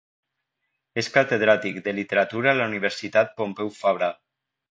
[1.01, 4.09] És catedràtic de Literatura a la Universitat Pompeu Fabra.